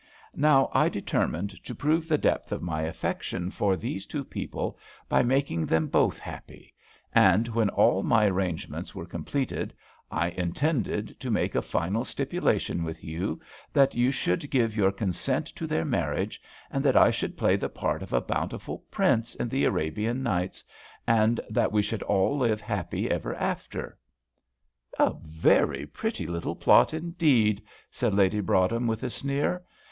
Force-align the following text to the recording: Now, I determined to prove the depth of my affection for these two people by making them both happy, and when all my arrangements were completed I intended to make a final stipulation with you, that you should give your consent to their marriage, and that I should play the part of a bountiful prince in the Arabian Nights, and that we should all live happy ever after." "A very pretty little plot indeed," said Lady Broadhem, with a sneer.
Now, 0.33 0.71
I 0.73 0.89
determined 0.89 1.63
to 1.63 1.75
prove 1.75 2.07
the 2.07 2.17
depth 2.17 2.51
of 2.51 2.63
my 2.63 2.81
affection 2.81 3.51
for 3.51 3.75
these 3.77 4.07
two 4.07 4.25
people 4.25 4.79
by 5.07 5.21
making 5.21 5.67
them 5.67 5.85
both 5.89 6.17
happy, 6.17 6.73
and 7.13 7.47
when 7.49 7.69
all 7.69 8.01
my 8.01 8.25
arrangements 8.25 8.95
were 8.95 9.05
completed 9.05 9.75
I 10.09 10.29
intended 10.29 11.19
to 11.19 11.29
make 11.29 11.53
a 11.53 11.61
final 11.61 12.03
stipulation 12.03 12.83
with 12.83 13.03
you, 13.03 13.39
that 13.73 13.93
you 13.93 14.09
should 14.09 14.49
give 14.49 14.75
your 14.75 14.91
consent 14.91 15.45
to 15.53 15.67
their 15.67 15.85
marriage, 15.85 16.41
and 16.71 16.83
that 16.83 16.97
I 16.97 17.11
should 17.11 17.37
play 17.37 17.55
the 17.55 17.69
part 17.69 18.01
of 18.01 18.11
a 18.11 18.21
bountiful 18.21 18.79
prince 18.89 19.35
in 19.35 19.49
the 19.49 19.65
Arabian 19.65 20.23
Nights, 20.23 20.63
and 21.05 21.39
that 21.47 21.71
we 21.71 21.83
should 21.83 22.01
all 22.01 22.39
live 22.39 22.59
happy 22.59 23.07
ever 23.11 23.35
after." 23.35 23.95
"A 24.97 25.13
very 25.23 25.85
pretty 25.85 26.25
little 26.25 26.55
plot 26.55 26.91
indeed," 26.91 27.61
said 27.91 28.15
Lady 28.15 28.39
Broadhem, 28.39 28.87
with 28.87 29.03
a 29.03 29.09
sneer. 29.11 29.61